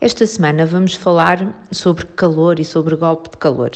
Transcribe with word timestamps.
Esta 0.00 0.24
semana 0.28 0.64
vamos 0.64 0.94
falar 0.94 1.60
sobre 1.72 2.04
calor 2.04 2.60
e 2.60 2.64
sobre 2.64 2.94
golpe 2.94 3.30
de 3.30 3.36
calor. 3.36 3.72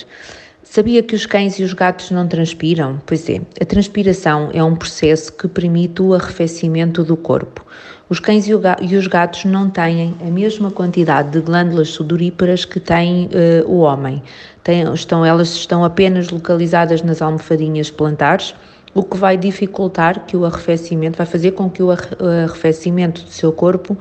Sabia 0.63 1.03
que 1.03 1.17
os 1.17 1.27
cães 1.27 1.59
e 1.59 1.65
os 1.65 1.73
gatos 1.73 2.13
não 2.13 2.29
transpiram? 2.29 3.03
Pois 3.05 3.29
é, 3.29 3.41
a 3.61 3.65
transpiração 3.65 4.49
é 4.55 4.63
um 4.63 4.77
processo 4.77 5.33
que 5.33 5.49
permite 5.49 6.01
o 6.01 6.15
arrefecimento 6.15 7.03
do 7.03 7.17
corpo. 7.17 7.67
Os 8.09 8.21
cães 8.21 8.47
e 8.47 8.55
os 8.55 9.07
gatos 9.09 9.45
não 9.47 9.69
têm 9.69 10.15
a 10.21 10.31
mesma 10.31 10.71
quantidade 10.71 11.31
de 11.31 11.41
glândulas 11.41 11.89
sudoríparas 11.89 12.65
que 12.65 12.79
tem 12.79 13.27
uh, 13.27 13.69
o 13.69 13.81
homem. 13.81 14.23
Tem, 14.63 14.85
estão, 14.95 15.27
elas 15.27 15.49
estão 15.49 15.83
apenas 15.85 16.31
localizadas 16.31 17.03
nas 17.03 17.21
almofadinhas 17.21 17.91
plantares, 17.91 18.55
o 18.95 19.03
que 19.03 19.17
vai 19.17 19.37
dificultar 19.37 20.25
que 20.25 20.37
o 20.37 20.45
arrefecimento, 20.45 21.17
vai 21.17 21.27
fazer 21.27 21.51
com 21.53 21.69
que 21.69 21.83
o 21.83 21.91
arrefecimento 21.91 23.23
do 23.23 23.31
seu 23.31 23.53
corpo 23.53 23.99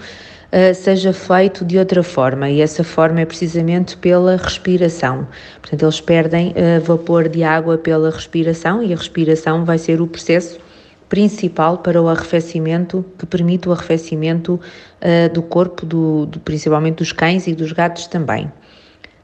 uh, 0.51 0.75
seja 0.75 1.13
feito 1.13 1.63
de 1.63 1.77
outra 1.77 2.03
forma 2.03 2.49
e 2.49 2.61
essa 2.61 2.83
forma 2.83 3.21
é 3.21 3.25
precisamente 3.25 3.97
pela 3.97 4.35
respiração. 4.35 5.27
Portanto, 5.61 5.83
eles 5.83 6.01
perdem 6.01 6.49
uh, 6.49 6.81
vapor 6.81 7.29
de 7.29 7.43
água 7.43 7.77
pela 7.77 8.09
respiração 8.09 8.83
e 8.83 8.93
a 8.93 8.95
respiração 8.95 9.65
vai 9.65 9.77
ser 9.77 10.01
o 10.01 10.07
processo 10.07 10.59
principal 11.09 11.79
para 11.79 12.01
o 12.01 12.07
arrefecimento, 12.07 13.03
que 13.19 13.25
permite 13.25 13.67
o 13.67 13.73
arrefecimento 13.73 14.53
uh, 14.53 15.33
do 15.33 15.41
corpo, 15.41 15.85
do, 15.85 16.25
do, 16.25 16.39
principalmente 16.39 16.95
dos 16.95 17.11
cães 17.11 17.47
e 17.47 17.53
dos 17.53 17.73
gatos 17.73 18.07
também. 18.07 18.51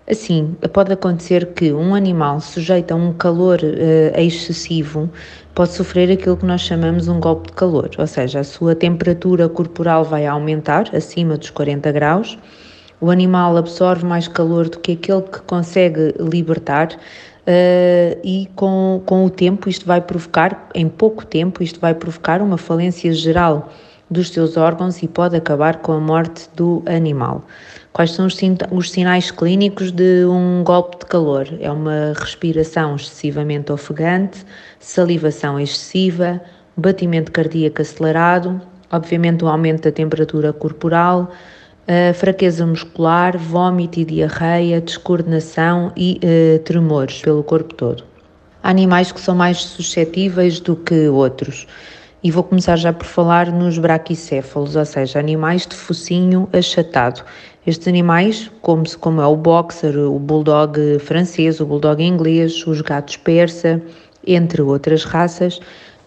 Assim, 0.10 0.56
pode 0.72 0.94
acontecer 0.94 1.54
que 1.54 1.74
um 1.74 1.94
animal 1.94 2.40
sujeito 2.40 2.94
a 2.94 2.96
um 2.96 3.12
calor 3.12 3.60
uh, 3.62 4.18
excessivo 4.18 5.10
pode 5.54 5.74
sofrer 5.74 6.10
aquilo 6.10 6.38
que 6.38 6.46
nós 6.46 6.62
chamamos 6.62 7.10
um 7.10 7.20
golpe 7.20 7.48
de 7.48 7.54
calor, 7.54 7.90
ou 7.98 8.08
seja, 8.08 8.40
a 8.40 8.44
sua 8.46 8.74
temperatura 8.74 9.50
corporal 9.50 10.06
vai 10.06 10.26
aumentar 10.26 10.96
acima 10.96 11.38
dos 11.38 11.50
40 11.50 11.92
graus, 11.92 12.38
o 13.02 13.12
animal 13.12 13.58
absorve 13.58 14.06
mais 14.06 14.30
calor 14.30 14.70
do 14.70 14.80
que 14.80 14.94
aquele 14.94 15.24
que 15.24 15.42
consegue 15.42 16.14
libertar. 16.20 16.98
Uh, 17.48 18.20
e 18.26 18.50
com, 18.56 19.02
com 19.06 19.26
o 19.26 19.30
tempo 19.30 19.70
isto 19.70 19.86
vai 19.86 20.02
provocar, 20.02 20.70
em 20.76 20.88
pouco 20.90 21.26
tempo, 21.26 21.64
isto 21.64 21.80
vai 21.80 21.94
provocar 21.94 22.42
uma 22.42 22.58
falência 22.58 23.14
geral 23.14 23.72
dos 24.10 24.30
seus 24.30 24.56
órgãos 24.58 25.02
e 25.04 25.08
pode 25.08 25.36
acabar 25.36 25.78
com 25.78 25.92
a 25.94 26.00
morte 26.00 26.50
do 26.56 26.82
animal. 26.86 27.46
Quais 27.92 28.12
são 28.12 28.28
os, 28.28 28.38
os 28.72 28.92
sinais 28.92 29.32
clínicos 29.32 29.92
de 29.92 30.26
um 30.26 30.64
golpe 30.64 31.00
de 31.00 31.06
calor? 31.08 31.48
É 31.60 31.72
uma 31.72 32.14
respiração 32.16 32.96
excessivamente 32.96 33.72
ofegante, 33.72 34.46
salivação 34.80 35.60
excessiva, 35.60 36.40
batimento 36.76 37.32
cardíaco 37.32 37.82
acelerado, 37.82 38.62
obviamente 38.92 39.44
o 39.44 39.48
um 39.48 39.50
aumento 39.50 39.84
da 39.84 39.92
temperatura 39.92 40.54
corporal, 40.54 41.32
uh, 41.88 42.14
fraqueza 42.14 42.66
muscular, 42.66 43.38
vômito 43.38 44.00
e 44.00 44.06
diarreia, 44.06 44.80
descoordenação 44.80 45.92
e 45.98 46.20
uh, 46.24 46.60
tremores 46.60 47.22
pelo 47.22 47.44
corpo 47.44 47.74
todo. 47.74 48.04
Há 48.64 48.70
animais 48.70 49.12
que 49.12 49.20
são 49.20 49.36
mais 49.36 49.58
suscetíveis 49.58 50.60
do 50.60 50.76
que 50.76 51.08
outros. 51.08 51.66
E 52.24 52.32
vou 52.32 52.44
começar 52.44 52.76
já 52.78 52.92
por 52.92 53.06
falar 53.06 53.52
nos 53.52 53.78
braquicéfalos, 53.78 54.76
ou 54.76 54.86
seja, 54.86 55.20
animais 55.20 55.68
de 55.68 55.76
focinho 55.76 56.50
achatado. 56.52 57.24
Estes 57.66 57.88
animais, 57.88 58.50
como, 58.62 58.84
como 58.98 59.22
é 59.22 59.28
o 59.28 59.36
boxer, 59.36 59.96
o 59.96 60.18
bulldog 60.18 60.98
francês, 61.00 61.60
o 61.60 61.66
bulldog 61.66 62.04
inglês, 62.04 62.66
os 62.66 62.82
gatos 62.82 63.18
persa, 63.18 63.82
entre 64.26 64.62
outras 64.64 65.04
raças, 65.04 65.60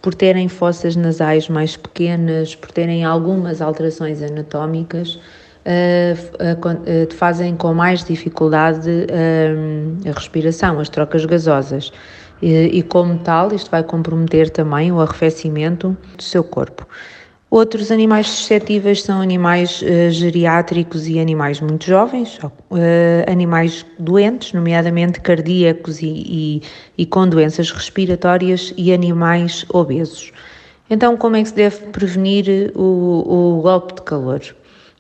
por 0.03 0.15
terem 0.15 0.49
fossas 0.49 0.97
nasais 0.97 1.49
mais 1.49 1.77
pequenas, 1.77 2.57
por 2.57 2.73
terem 2.73 3.05
algumas 3.05 3.63
alterações 3.63 4.21
anatómicas, 4.21 5.15
uh, 5.15 5.21
uh, 6.43 7.11
uh, 7.11 7.15
fazem 7.15 7.55
com 7.55 7.73
mais 7.73 8.03
dificuldade 8.03 9.07
a 10.09 10.13
respiração, 10.19 10.81
as 10.81 10.89
trocas 10.89 11.25
gasosas 11.25 11.93
e, 12.43 12.79
e, 12.79 12.83
como 12.83 13.19
tal, 13.19 13.53
isto 13.53 13.71
vai 13.71 13.83
comprometer 13.83 14.51
também 14.51 14.91
o 14.91 15.01
arrefecimento 15.01 15.97
do 16.17 16.23
seu 16.23 16.43
corpo. 16.43 16.87
Outros 17.51 17.91
animais 17.91 18.29
suscetíveis 18.29 19.03
são 19.03 19.21
animais 19.21 19.83
uh, 19.83 20.11
geriátricos 20.11 21.09
e 21.09 21.19
animais 21.19 21.61
muito 21.61 21.85
jovens, 21.85 22.39
uh, 22.39 22.51
animais 23.27 23.85
doentes, 23.99 24.53
nomeadamente 24.53 25.21
cardíacos 25.21 26.01
e, 26.01 26.07
e, 26.07 26.63
e, 26.97 27.05
com 27.05 27.27
doenças 27.27 27.73
respiratórias 27.73 28.73
e 28.77 28.93
animais 28.93 29.67
obesos. 29.69 30.31
Então, 30.89 31.17
como 31.17 31.37
é 31.37 31.43
que 31.43 31.49
se 31.49 31.55
deve 31.57 31.87
prevenir 31.87 32.73
o, 32.77 33.59
o 33.59 33.63
golpe 33.63 33.95
de 33.95 34.03
calor? 34.03 34.41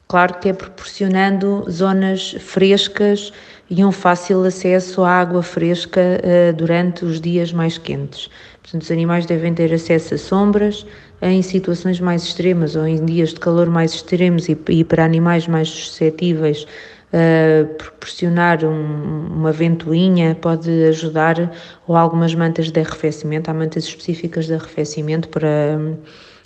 Claro 0.08 0.34
que 0.40 0.48
é 0.48 0.52
proporcionando 0.52 1.64
zonas 1.70 2.34
frescas 2.40 3.32
e 3.70 3.84
um 3.84 3.92
fácil 3.92 4.44
acesso 4.44 5.04
à 5.04 5.12
água 5.12 5.42
fresca 5.42 6.00
uh, 6.00 6.52
durante 6.52 7.04
os 7.04 7.20
dias 7.20 7.52
mais 7.52 7.78
quentes. 7.78 8.28
Portanto, 8.60 8.82
os 8.82 8.90
animais 8.90 9.26
devem 9.26 9.54
ter 9.54 9.72
acesso 9.72 10.14
a 10.14 10.18
sombras 10.18 10.84
em 11.22 11.40
situações 11.40 12.00
mais 12.00 12.24
extremas 12.24 12.74
ou 12.74 12.86
em 12.86 13.04
dias 13.04 13.30
de 13.30 13.38
calor 13.38 13.68
mais 13.68 13.92
extremos 13.94 14.48
e, 14.48 14.58
e 14.70 14.84
para 14.84 15.04
animais 15.04 15.46
mais 15.46 15.68
suscetíveis. 15.68 16.66
Uh, 17.12 17.66
proporcionar 17.74 18.64
um, 18.64 19.26
uma 19.34 19.50
ventoinha 19.50 20.36
pode 20.40 20.70
ajudar, 20.84 21.52
ou 21.86 21.96
algumas 21.96 22.34
mantas 22.36 22.70
de 22.70 22.80
arrefecimento, 22.80 23.50
há 23.50 23.54
mantas 23.54 23.84
específicas 23.84 24.46
de 24.46 24.54
arrefecimento 24.54 25.28
para, 25.28 25.96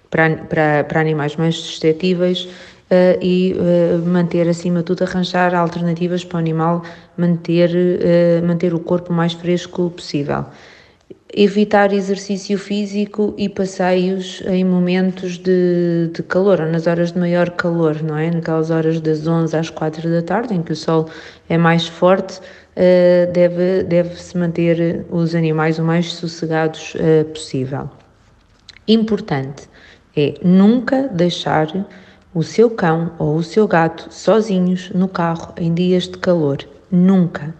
para, 0.09 0.37
para, 0.37 0.85
para 0.85 1.01
animais 1.01 1.37
mais 1.37 1.57
suscetíveis, 1.57 2.49
e 3.21 3.55
uh, 3.55 3.99
manter, 4.07 4.49
acima 4.49 4.79
de 4.79 4.85
tudo, 4.85 5.03
arranjar 5.03 5.55
alternativas 5.55 6.25
para 6.25 6.37
o 6.37 6.39
animal 6.39 6.83
manter, 7.17 7.71
uh, 7.71 8.47
manter 8.47 8.75
o 8.75 8.79
corpo 8.79 9.13
mais 9.13 9.33
fresco 9.33 9.91
possível. 9.91 10.45
Evitar 11.37 11.93
exercício 11.93 12.57
físico 12.57 13.35
e 13.37 13.49
passeios 13.49 14.41
em 14.47 14.65
momentos 14.65 15.37
de, 15.39 16.11
de 16.15 16.23
calor, 16.23 16.61
ou 16.61 16.67
nas 16.69 16.87
horas 16.87 17.11
de 17.11 17.19
maior 17.19 17.51
calor, 17.51 18.01
não 18.03 18.17
é? 18.17 18.31
Naquelas 18.31 18.71
horas 18.71 19.01
das 19.01 19.27
11 19.27 19.57
às 19.57 19.71
4 19.71 20.09
da 20.09 20.23
tarde, 20.23 20.55
em 20.55 20.63
que 20.63 20.73
o 20.73 20.77
sol 20.77 21.09
é 21.49 21.59
mais 21.59 21.89
forte, 21.89 22.41
deve, 23.33 23.83
deve-se 23.83 24.37
manter 24.39 25.05
os 25.11 25.35
animais 25.35 25.79
o 25.81 25.83
mais 25.83 26.13
sossegados 26.13 26.95
possível. 27.33 27.91
Importante 28.87 29.69
é 30.17 30.35
nunca 30.41 31.09
deixar 31.09 31.67
o 32.35 32.43
seu 32.43 32.69
cão 32.69 33.13
ou 33.19 33.37
o 33.37 33.43
seu 33.43 33.69
gato 33.69 34.09
sozinhos 34.11 34.91
no 34.91 35.07
carro 35.07 35.55
em 35.57 35.73
dias 35.73 36.05
de 36.05 36.19
calor. 36.19 36.59
Nunca. 36.91 37.55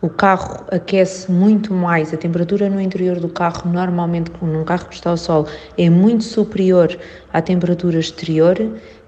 O 0.00 0.08
carro 0.08 0.64
aquece 0.72 1.30
muito 1.30 1.72
mais, 1.72 2.12
a 2.12 2.16
temperatura 2.16 2.68
no 2.68 2.80
interior 2.80 3.20
do 3.20 3.28
carro, 3.28 3.70
normalmente 3.70 4.32
num 4.42 4.64
carro 4.64 4.86
que 4.86 4.96
está 4.96 5.10
ao 5.10 5.16
sol, 5.16 5.46
é 5.78 5.88
muito 5.88 6.24
superior 6.24 6.98
à 7.32 7.40
temperatura 7.40 8.00
exterior 8.00 8.56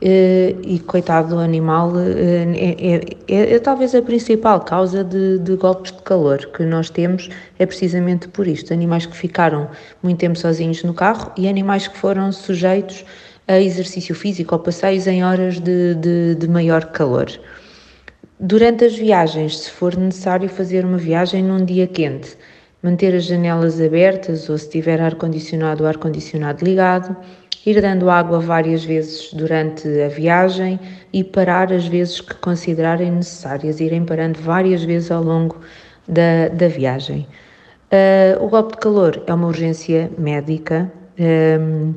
eh, 0.01 0.55
e, 0.63 0.79
coitado 0.79 1.31
do 1.31 1.39
animal, 1.41 1.99
eh, 1.99 2.47
é, 2.55 2.95
é, 2.95 3.01
é, 3.27 3.55
é, 3.55 3.59
talvez 3.59 3.93
a 3.93 4.03
principal 4.03 4.61
causa 4.61 5.03
de, 5.03 5.41
de, 5.41 5.57
golpes 5.57 5.91
de 5.91 6.01
calor 6.03 6.47
que 6.55 6.63
nós 6.63 6.91
temos, 6.91 7.29
é 7.59 7.67
precisamente 7.67 8.29
por 8.29 8.47
isto. 8.47 8.73
Animais 8.73 9.05
que 9.05 9.17
ficaram 9.17 9.69
muito 10.01 10.19
tempo 10.19 10.39
sozinhos 10.39 10.85
no 10.85 10.95
carro 10.95 11.33
e 11.37 11.49
animais 11.49 11.89
que 11.89 11.99
foram 11.99 12.31
sujeitos 12.31 13.05
a 13.47 13.61
exercício 13.61 14.15
físico 14.15 14.55
ou 14.55 14.61
passeios 14.61 15.07
em 15.07 15.25
horas 15.25 15.61
de, 15.61 15.95
de, 15.95 16.35
de 16.35 16.49
maior 16.49 16.87
calor. 16.87 17.29
Durante 18.41 18.85
as 18.85 18.97
viagens, 18.97 19.59
se 19.59 19.71
for 19.71 19.97
necessário 19.97 20.49
fazer 20.49 20.85
uma 20.85 20.99
viagem 20.99 21.43
num 21.43 21.65
dia 21.65 21.87
quente, 21.87 22.37
manter 22.83 23.15
as 23.15 23.25
janelas 23.25 23.81
abertas 23.81 24.49
ou 24.49 24.59
se 24.59 24.69
tiver 24.69 25.01
ar-condicionado, 25.01 25.85
o 25.85 25.87
ar-condicionado 25.87 26.65
ligado, 26.65 27.17
ir 27.65 27.81
dando 27.81 28.11
água 28.11 28.41
várias 28.41 28.85
vezes 28.85 29.33
durante 29.33 29.89
a 30.03 30.09
viagem 30.09 30.79
e 31.13 31.25
parar 31.25 31.73
as 31.73 31.87
vezes 31.87 32.21
que 32.21 32.35
considerarem 32.35 33.11
necessárias, 33.11 33.81
irem 33.81 34.05
parando 34.05 34.39
várias 34.41 34.85
vezes 34.85 35.11
ao 35.11 35.23
longo 35.23 35.61
da, 36.07 36.49
da 36.49 36.69
viagem. 36.69 37.27
Uh, 37.91 38.45
o 38.45 38.49
golpe 38.49 38.73
de 38.73 38.79
calor 38.81 39.23
é 39.27 39.33
uma 39.33 39.47
urgência 39.47 40.11
médica. 40.19 40.91
Um, 41.19 41.95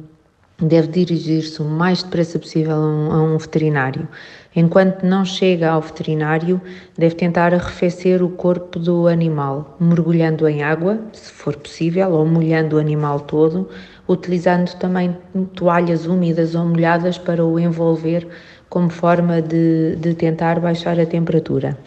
deve 0.59 0.87
dirigir-se 0.87 1.61
o 1.61 1.65
mais 1.65 2.01
depressa 2.01 2.39
possível 2.39 2.75
a 2.75 2.79
um, 2.79 3.11
a 3.11 3.23
um, 3.23 3.37
veterinário. 3.37 4.07
Enquanto 4.55 5.03
não 5.03 5.23
chega 5.23 5.69
ao 5.69 5.81
veterinário, 5.81 6.59
deve 6.97 7.13
tentar 7.13 7.53
arrefecer 7.53 8.23
o 8.23 8.29
corpo 8.29 8.79
do 8.79 9.07
animal, 9.07 9.77
mergulhando 9.79 10.47
em 10.47 10.63
água, 10.63 10.99
se 11.13 11.31
for 11.31 11.55
possível, 11.55 12.11
ou 12.11 12.25
molhando 12.25 12.77
o 12.77 12.79
animal 12.79 13.19
todo, 13.19 13.69
utilizando 14.07 14.73
também 14.77 15.15
toalhas 15.53 16.07
úmidas 16.07 16.55
ou 16.55 16.65
molhadas 16.65 17.19
para 17.19 17.45
o 17.45 17.59
envolver 17.59 18.27
como 18.67 18.89
forma 18.89 19.41
de, 19.41 19.95
de 19.97 20.15
tentar 20.15 20.59
baixar 20.59 20.99
a 20.99 21.05
temperatura. 21.05 21.77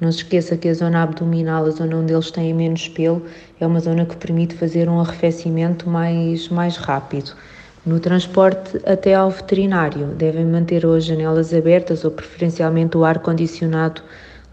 Não 0.00 0.12
se 0.12 0.18
esqueça 0.18 0.56
que 0.56 0.68
a 0.68 0.74
zona 0.74 1.02
abdominal, 1.02 1.64
a 1.64 1.70
zona 1.70 1.96
onde 1.96 2.12
eles 2.12 2.30
têm 2.30 2.54
menos 2.54 2.88
pelo, 2.88 3.22
é 3.58 3.66
uma 3.66 3.80
zona 3.80 4.04
que 4.04 4.16
permite 4.16 4.54
fazer 4.54 4.88
um 4.88 5.00
arrefecimento 5.00 5.88
mais, 5.88 6.48
mais 6.48 6.76
rápido. 6.76 7.32
No 7.88 7.98
transporte 7.98 8.78
até 8.84 9.14
ao 9.14 9.30
veterinário, 9.30 10.08
devem 10.08 10.44
manter 10.44 10.84
as 10.84 11.06
janelas 11.06 11.54
abertas 11.54 12.04
ou 12.04 12.10
preferencialmente 12.10 12.98
o 12.98 13.02
ar-condicionado 13.02 14.02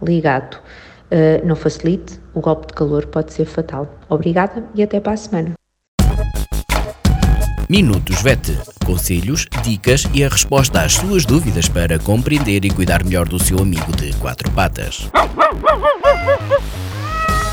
ligado. 0.02 0.56
Uh, 1.12 1.46
não 1.46 1.54
facilite, 1.54 2.18
o 2.34 2.40
golpe 2.40 2.68
de 2.68 2.74
calor 2.74 3.06
pode 3.08 3.34
ser 3.34 3.44
fatal. 3.44 3.94
Obrigada 4.08 4.64
e 4.74 4.82
até 4.82 5.02
para 5.02 5.12
a 5.12 5.18
semana. 5.18 5.52
Minutos 7.68 8.22
VET. 8.22 8.58
Conselhos, 8.86 9.46
dicas 9.62 10.06
e 10.14 10.24
a 10.24 10.30
resposta 10.30 10.80
às 10.80 10.94
suas 10.94 11.26
dúvidas 11.26 11.68
para 11.68 12.00
compreender 12.00 12.64
e 12.64 12.70
cuidar 12.70 13.04
melhor 13.04 13.28
do 13.28 13.38
seu 13.38 13.60
amigo 13.60 13.92
de 13.98 14.16
quatro 14.16 14.50
patas. 14.52 15.12